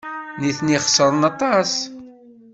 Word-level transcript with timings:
Nitni 0.39 0.77
xeṣren 0.85 1.23
aṭas. 1.31 1.73